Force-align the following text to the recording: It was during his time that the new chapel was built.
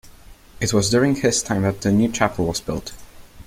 It 0.59 0.73
was 0.73 0.89
during 0.89 1.13
his 1.17 1.43
time 1.43 1.61
that 1.61 1.81
the 1.81 1.91
new 1.91 2.11
chapel 2.11 2.47
was 2.47 2.59
built. 2.59 2.93